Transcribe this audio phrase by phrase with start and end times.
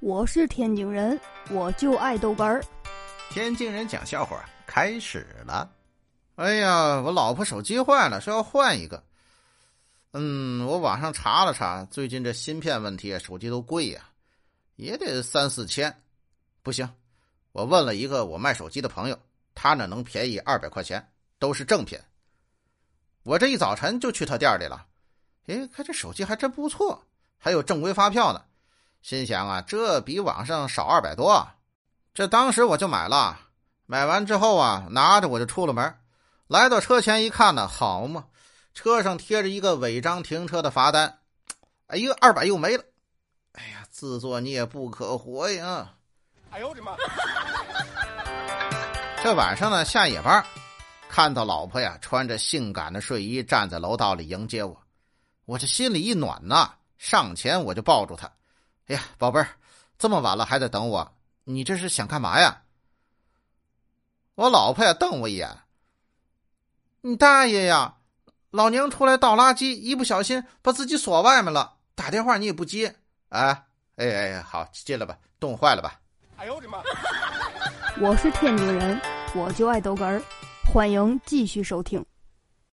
[0.00, 1.20] 我是天津人，
[1.50, 2.62] 我就爱豆干儿。
[3.30, 5.68] 天津人讲笑话开始了。
[6.36, 9.02] 哎呀，我老婆手机坏了，说要换一个。
[10.12, 14.08] 嗯，我网上查了查，最近这芯片问题，手机都贵呀，
[14.76, 15.92] 也得三四千。
[16.62, 16.88] 不行，
[17.50, 19.18] 我问了一个我卖手机的朋友，
[19.52, 21.04] 他那能便宜二百块钱，
[21.40, 21.98] 都是正品。
[23.24, 24.86] 我这一早晨就去他店里了，
[25.48, 27.04] 哎，看这手机还真不错，
[27.36, 28.44] 还有正规发票呢。
[29.08, 31.48] 心想啊，这比网上少二百多，
[32.12, 33.40] 这当时我就买了。
[33.86, 35.98] 买完之后啊，拿着我就出了门，
[36.46, 38.26] 来到车前一看呢，好嘛，
[38.74, 41.20] 车上贴着一个违章停车的罚单，
[41.86, 42.84] 哎呦，二百又没了。
[43.52, 45.90] 哎呀，自作孽不可活呀！
[46.50, 46.94] 哎呦我的妈！
[49.22, 50.44] 这晚上呢，下夜班，
[51.08, 54.78] 看到老婆呀穿着性感的睡衣站在楼道里迎接我，
[55.46, 58.30] 我这心里一暖呐，上前我就抱住她。
[58.88, 59.48] 哎呀，宝贝儿，
[59.98, 61.12] 这么晚了还在等我，
[61.44, 62.62] 你这是想干嘛呀？
[64.34, 65.48] 我老婆呀瞪我一眼。
[67.02, 67.94] 你大爷呀！
[68.50, 72.96] 老娘出来倒垃圾，一不小心把自己锁外面了，打电话你也不接，
[73.28, 73.64] 啊？
[73.96, 76.00] 哎哎，好进来吧，冻坏了吧？
[76.36, 76.78] 哎呦我的妈！
[78.00, 78.98] 我是天津人，
[79.34, 80.22] 我就爱逗哏儿，
[80.64, 82.04] 欢迎继续收听。